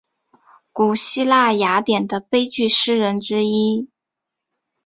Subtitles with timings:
[0.73, 3.87] 古希腊雅典的悲剧诗人之一。